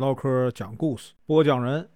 [0.00, 1.86] 唠嗑讲故事，播讲人：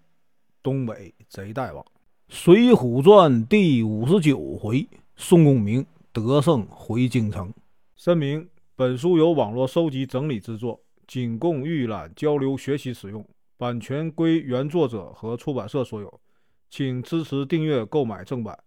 [0.62, 1.82] 东北贼大王，
[2.28, 7.50] 《水浒传》第五十九回，宋公明得胜回京城。
[7.96, 8.46] 声明：
[8.76, 16.20] 本书由网络收集整理制作，仅供预览、交流、学习使用，版权归原作者和出版社所有，
[16.68, 18.58] 请支持订阅、购买正版。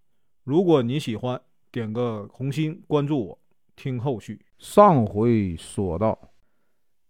[0.43, 1.39] 如果你喜欢，
[1.71, 3.39] 点个红心，关注我，
[3.75, 4.41] 听后续。
[4.57, 6.17] 上回说到，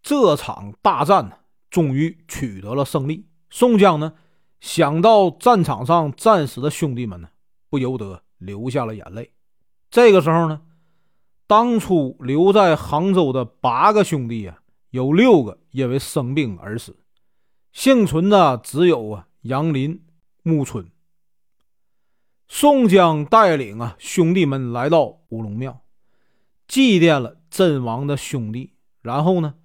[0.02, 1.32] 这场大战
[1.70, 3.28] 终于取得了胜利。
[3.50, 4.14] 宋江呢，
[4.60, 7.30] 想到战场上战死的兄弟们呢，
[7.70, 9.32] 不由得流下了眼泪。
[9.90, 10.62] 这个时候呢，
[11.48, 16.98] 当初留在杭州的八个兄弟啊，有六个因为生病而死，
[17.72, 20.04] 幸存的只有啊杨林、
[20.44, 20.90] 穆春。
[22.50, 25.82] 宋江带领啊兄弟们来到乌龙庙，
[26.68, 29.56] 祭奠了阵亡的兄弟，然后呢，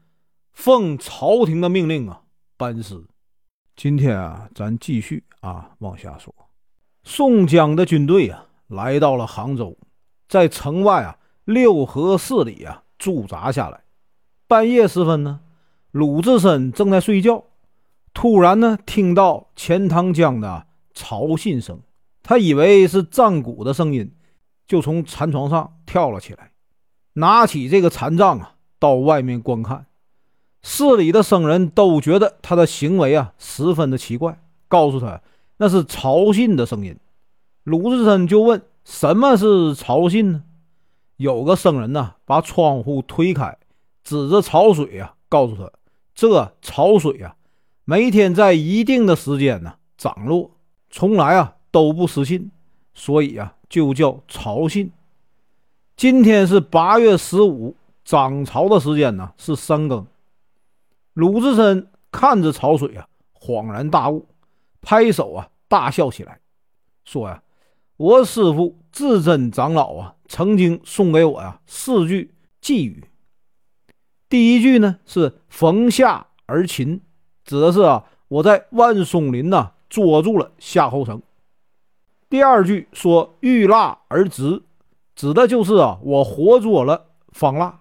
[0.52, 2.22] 奉朝廷的命令啊
[2.56, 3.04] 班师。
[3.74, 6.32] 今天啊，咱继续啊往下说。
[7.04, 9.76] 宋江的军队啊来到了杭州，
[10.28, 13.82] 在城外啊六合寺里啊驻扎下来。
[14.46, 15.40] 半夜时分呢，
[15.90, 17.44] 鲁智深正在睡觉，
[18.12, 21.80] 突然呢听到钱塘江的潮信声。
[22.22, 24.14] 他以为是战鼓的声音，
[24.66, 26.52] 就从禅床上跳了起来，
[27.14, 29.86] 拿起这个禅杖啊，到外面观看。
[30.62, 35.20] 寺里的僧人都觉得他的行为啊十分的奇怪，告诉他
[35.56, 36.96] 那是潮信的声音。
[37.64, 40.44] 鲁智深就问：“什么是潮信呢？”
[41.16, 43.58] 有个僧人呢，把窗户推开，
[44.02, 45.70] 指着潮水啊，告诉他
[46.14, 47.36] ：“这潮水啊，
[47.84, 50.50] 每天在一定的时间呢涨落，
[50.90, 52.50] 从来啊。”都不失信，
[52.92, 54.92] 所以啊，就叫潮信。
[55.96, 57.74] 今天是八月十五，
[58.04, 60.06] 涨潮的时间呢是三更。
[61.14, 63.06] 鲁智深看着潮水啊，
[63.38, 64.28] 恍然大悟，
[64.80, 66.40] 拍手啊大笑起来，
[67.04, 67.42] 说呀
[67.96, 73.04] ：“我师傅智真长老啊，曾经送给我呀四句寄语。
[74.28, 77.02] 第一句呢是逢夏而秦，
[77.44, 81.20] 指的是啊我在万松林呐捉住了夏侯成。”
[82.30, 84.62] 第二句说“遇辣而直”，
[85.14, 87.80] 指的就是啊，我活捉了方腊。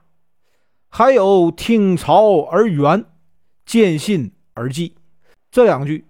[0.90, 3.06] 还有“听潮而圆，
[3.72, 4.96] 见信而寄”
[5.50, 6.04] 这两句，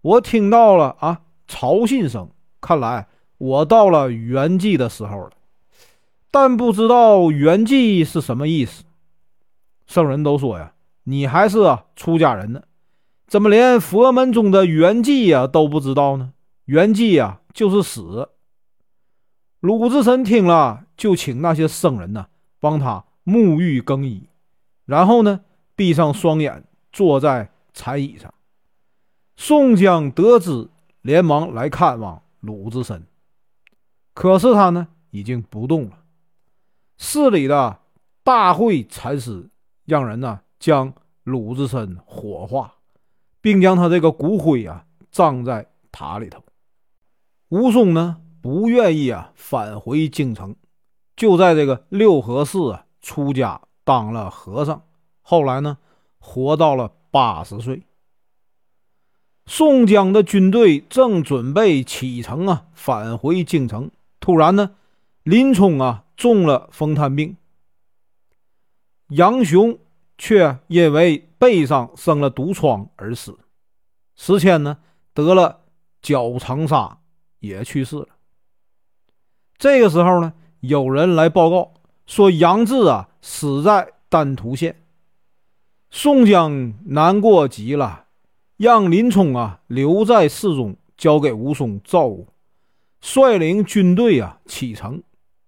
[0.00, 2.28] 我听到了啊，朝信声。
[2.60, 3.06] 看来
[3.38, 5.30] 我到了圆寂的时候了，
[6.32, 8.82] 但不知道圆寂是什么意思。
[9.86, 10.72] 圣人都说呀，
[11.04, 12.62] 你还是啊出家人呢，
[13.28, 16.32] 怎么连佛门中的圆寂呀都不知道呢？
[16.64, 17.40] 圆寂呀。
[17.54, 18.28] 就是死。
[19.58, 22.26] 鲁智深听了，就请那些僧人呢，
[22.60, 24.28] 帮他沐浴更衣，
[24.84, 25.40] 然后呢，
[25.74, 26.62] 闭上双眼，
[26.92, 28.32] 坐在禅椅上。
[29.36, 30.68] 宋江得知，
[31.02, 33.06] 连忙来看望鲁智深，
[34.14, 35.98] 可是他呢，已经不动了。
[36.96, 37.78] 寺里的
[38.24, 39.48] 大会禅师
[39.84, 42.74] 让人呢，将鲁智深火化，
[43.40, 46.42] 并将他这个骨灰啊，葬在塔里头。
[47.50, 50.56] 武松呢不愿意啊返回京城，
[51.16, 54.82] 就在这个六合寺啊出家当了和尚。
[55.22, 55.78] 后来呢
[56.18, 57.82] 活到了八十岁。
[59.46, 63.90] 宋江的军队正准备启程啊返回京城，
[64.20, 64.72] 突然呢
[65.22, 67.36] 林冲啊中了风瘫病，
[69.08, 69.78] 杨雄
[70.16, 73.38] 却因为背上生了毒疮而死。
[74.14, 74.78] 石迁呢
[75.12, 75.60] 得了
[76.00, 76.98] 脚长沙。
[77.40, 78.08] 也去世了。
[79.58, 81.72] 这个时候呢，有人来报告
[82.04, 84.82] 说杨志啊死在丹徒县。
[85.90, 88.04] 宋江难过极了，
[88.56, 92.28] 让林冲啊留在寺中，交给武松照顾，
[93.00, 95.02] 率领军队啊启程。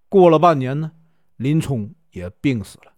[0.09, 0.91] 过了半年呢，
[1.37, 2.91] 林冲也病死了。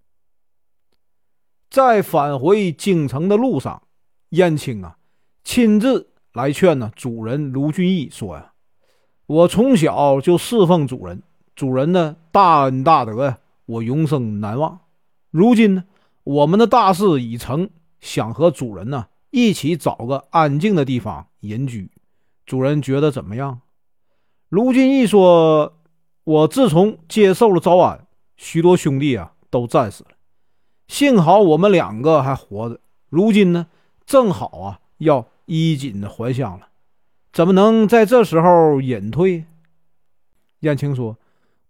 [1.69, 3.83] 在返回京城的路上，
[4.29, 4.97] 燕青啊
[5.43, 8.53] 亲自来劝呢主人卢俊义说呀。
[9.25, 11.21] 我从小就侍奉主人，
[11.55, 14.79] 主人呢大恩大德呀，我永生难忘。
[15.29, 15.83] 如今呢，
[16.23, 21.91] 我们的大事已成，想和主人呢一起找个安静的地方隐居。
[22.45, 23.61] 主人觉得怎么样？
[24.49, 25.79] 卢俊义说
[26.23, 30.11] ：“我自从接受了招安，许多兄弟啊都战死了，
[30.87, 32.79] 幸好我们两个还活着。
[33.09, 33.67] 如今呢，
[34.05, 36.67] 正好啊要衣锦还乡了。”
[37.33, 39.45] 怎么能在这时候隐退？
[40.59, 41.17] 燕青说：“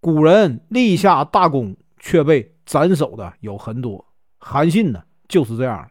[0.01, 4.05] 古人立下大功却被斩首的有很多，
[4.43, 5.89] 韩信呢就是这样。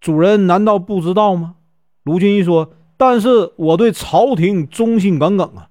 [0.00, 1.56] 主人难道不知道吗？
[2.04, 5.68] 卢俊义说：“但是我对朝廷忠心耿耿啊，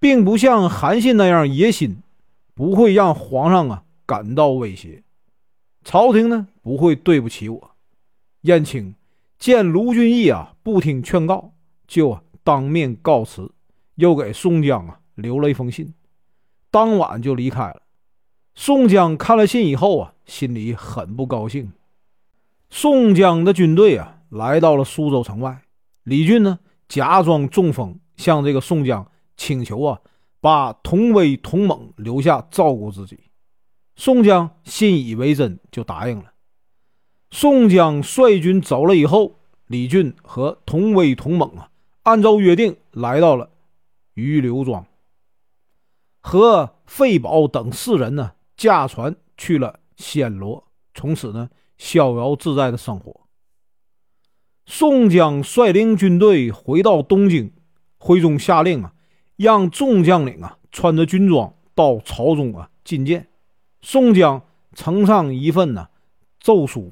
[0.00, 2.02] 并不像韩信那样野心，
[2.54, 5.02] 不会让皇上啊感到威胁。
[5.84, 7.70] 朝廷呢不会对不起我。”
[8.42, 8.94] 燕青
[9.38, 11.52] 见卢俊义啊不听劝告，
[11.86, 13.50] 就当面告辞，
[13.96, 15.92] 又给宋江啊留了一封信，
[16.70, 17.82] 当晚就离开了。
[18.60, 21.72] 宋江看了信以后啊，心里很不高兴。
[22.70, 25.62] 宋江的军队啊，来到了苏州城外。
[26.02, 26.58] 李俊呢，
[26.88, 30.00] 假装中风，向这个宋江请求啊，
[30.40, 33.20] 把童威、童猛留下照顾自己。
[33.94, 36.32] 宋江信以为真，就答应了。
[37.30, 39.36] 宋江率军走了以后，
[39.68, 41.70] 李俊和童威、童猛啊，
[42.02, 43.50] 按照约定来到了
[44.14, 44.84] 余刘庄，
[46.20, 50.62] 和费宝等四人呢，驾船去了暹罗，
[50.92, 51.48] 从此呢。
[51.78, 53.28] 逍遥自在的生活。
[54.66, 57.52] 宋江率领军队回到东京，
[57.98, 58.92] 徽宗下令啊，
[59.36, 63.28] 让众将领啊穿着军装到朝中啊觐见。
[63.80, 64.42] 宋江
[64.74, 65.86] 呈上一份呢
[66.40, 66.90] 奏书，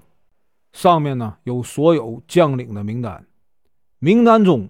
[0.72, 3.26] 上面呢有所有将领的名单。
[3.98, 4.68] 名单中，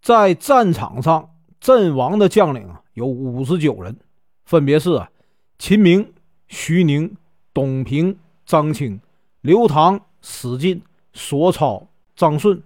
[0.00, 1.28] 在战场上
[1.60, 3.98] 阵亡的将领啊有五十九人，
[4.46, 5.10] 分别是啊
[5.58, 6.14] 秦明、
[6.48, 7.16] 徐宁、
[7.52, 9.00] 董平、张清。
[9.40, 11.86] 刘唐、史进、索超、
[12.16, 12.62] 张顺、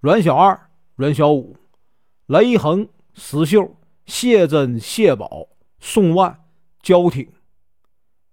[0.00, 1.56] 阮小二、阮小五、
[2.26, 3.76] 雷横、石秀、
[4.06, 5.46] 谢珍、谢宝、
[5.78, 6.44] 宋万、
[6.82, 7.30] 焦挺、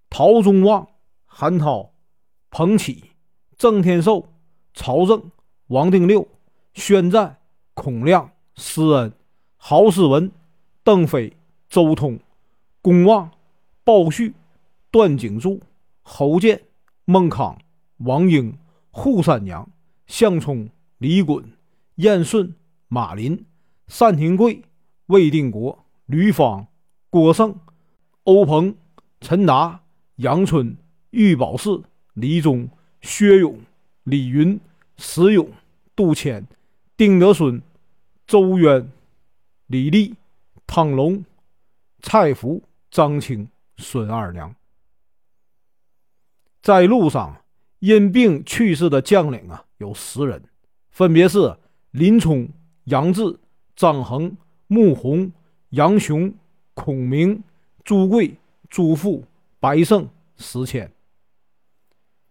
[0.09, 0.87] 陶宗旺、
[1.25, 1.91] 韩涛、
[2.49, 3.11] 彭启、
[3.55, 4.27] 郑天寿、
[4.73, 5.31] 曹正、
[5.67, 6.27] 王定六、
[6.73, 7.37] 宣赞、
[7.75, 9.13] 孔亮、施恩、
[9.57, 10.31] 郝思文、
[10.83, 11.37] 邓飞、
[11.69, 12.19] 周通、
[12.81, 13.29] 龚望、
[13.83, 14.33] 鲍旭、
[14.97, 15.61] 段景柱、
[16.01, 16.59] 侯健、
[17.05, 17.55] 孟康。
[17.97, 18.57] 王英、
[18.91, 19.69] 扈三娘、
[20.07, 20.67] 项冲、
[20.97, 21.43] 李衮、
[21.97, 22.55] 燕顺、
[22.87, 23.45] 马林、
[23.85, 24.63] 单廷贵、
[25.05, 26.65] 魏定国、吕方、
[27.11, 27.55] 郭盛、
[28.23, 28.75] 欧鹏、
[29.21, 29.83] 陈达、
[30.15, 30.75] 杨春、
[31.11, 31.69] 玉宝士、
[32.15, 32.67] 李忠、
[33.01, 33.59] 薛勇、
[34.03, 34.59] 李云、
[34.97, 35.47] 石勇、
[35.95, 36.47] 杜迁、
[36.97, 37.61] 丁德孙、
[38.25, 38.91] 周渊、
[39.67, 40.15] 李立、
[40.65, 41.23] 汤龙、
[42.01, 43.47] 蔡福、张清、
[43.77, 44.55] 孙二娘，
[46.61, 47.35] 在路上。
[47.79, 50.43] 因病去世的将领啊，有十人，
[50.89, 51.55] 分别是
[51.91, 52.49] 林冲、
[52.85, 53.39] 杨志、
[53.75, 55.31] 张衡、穆弘、
[55.69, 56.33] 杨雄、
[56.73, 57.43] 孔明、
[57.83, 58.35] 朱贵、
[58.67, 59.23] 朱富、
[59.59, 60.91] 白胜、石谦。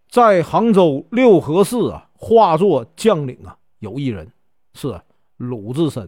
[0.09, 4.29] 在杭州六合寺啊，化作将领啊，有一人
[4.73, 4.99] 是
[5.37, 6.07] 鲁智深；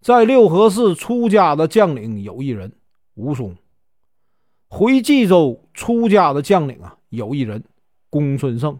[0.00, 2.72] 在六合寺出家的将领有一人
[3.14, 3.54] 吴松；
[4.66, 7.62] 回冀州出家的将领啊，有一人。
[8.10, 8.78] 公孙胜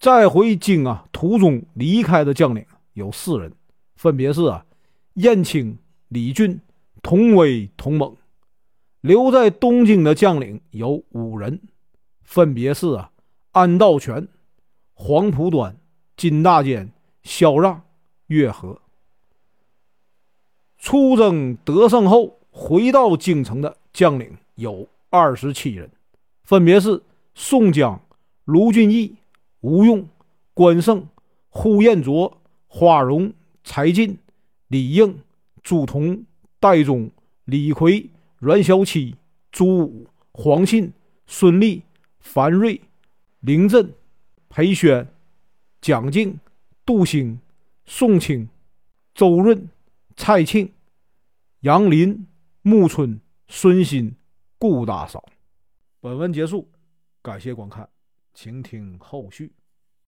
[0.00, 3.52] 在回京啊途中离开的将领有四人，
[3.96, 4.64] 分别是啊
[5.16, 5.76] 燕青、
[6.08, 6.58] 李俊、
[7.02, 8.14] 童威、童猛；
[9.02, 11.60] 留在东京的将领有五人，
[12.22, 13.12] 分别是啊
[13.50, 14.26] 安道全、
[14.94, 15.76] 黄埔端、
[16.16, 16.90] 金大坚、
[17.22, 17.82] 萧让、
[18.28, 18.80] 岳和。
[20.78, 25.90] 出征得胜后回到京城的将领有二十七人，
[26.44, 27.02] 分别是。
[27.34, 28.00] 宋江、
[28.44, 29.16] 卢俊义、
[29.60, 30.06] 吴用、
[30.52, 31.08] 关胜、
[31.48, 33.32] 呼延灼、花荣、
[33.64, 34.18] 柴进、
[34.68, 35.18] 李应、
[35.62, 36.24] 朱仝、
[36.60, 37.10] 戴宗、
[37.46, 39.16] 李逵、阮小七、
[39.50, 40.92] 朱武、黄信、
[41.26, 41.82] 孙立、
[42.20, 42.80] 樊瑞、
[43.40, 43.90] 凌震、
[44.50, 45.08] 裴宣、
[45.80, 46.38] 蒋敬、
[46.84, 47.40] 杜兴、
[47.86, 48.48] 宋清、
[49.14, 49.70] 周润、
[50.16, 50.70] 蔡庆、
[51.60, 52.26] 杨林、
[52.60, 54.14] 穆春、孙新、
[54.58, 55.31] 顾大嫂。
[56.02, 56.68] 本文结束。
[57.22, 57.88] 感谢观看，
[58.34, 59.54] 请听后续。